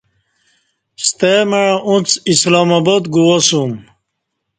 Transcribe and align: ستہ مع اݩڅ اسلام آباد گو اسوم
ستہ 1.07 1.33
مع 1.49 1.65
اݩڅ 1.87 2.09
اسلام 2.31 2.69
آباد 2.79 3.03
گو 3.13 3.23
اسوم 3.35 3.71